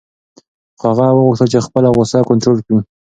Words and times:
خو 0.79 0.85
هغه 0.91 1.05
وغوښتل 1.13 1.47
چې 1.53 1.65
خپله 1.65 1.87
غوسه 1.95 2.19
کنټرول 2.29 2.57
کړي. 2.65 2.79